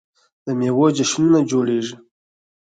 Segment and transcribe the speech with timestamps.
[0.45, 1.95] د میوو جشنونه جوړیږي.